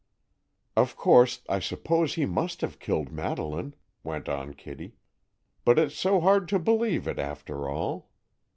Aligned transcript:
"Of 0.75 0.95
course 0.95 1.41
I 1.47 1.59
suppose 1.59 2.15
he 2.15 2.25
must 2.25 2.61
have 2.61 2.79
killed 2.79 3.11
Madeleine," 3.11 3.75
went 4.03 4.27
on 4.27 4.55
Kitty, 4.55 4.95
"but 5.63 5.77
it's 5.77 5.93
so 5.95 6.19
hard 6.19 6.47
to 6.47 6.57
believe 6.57 7.07
it, 7.07 7.19
after 7.19 7.69
all. 7.69 8.09